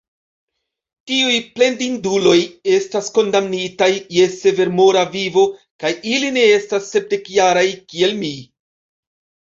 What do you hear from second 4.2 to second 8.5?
severmora vivo, kaj ili ne estas sepdekjaraj, kiel mi.